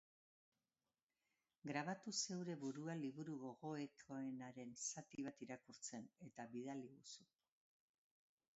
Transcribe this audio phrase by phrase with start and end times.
[1.71, 7.31] Grabatu zeure burua liburu gogokoenaren zati bat irakurtzen, eta bidaliguzu.